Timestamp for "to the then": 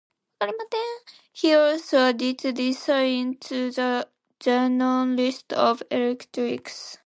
3.41-4.79